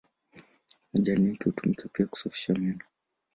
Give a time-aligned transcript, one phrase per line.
[0.93, 2.79] Majani yake hutumika pia kusafisha meno.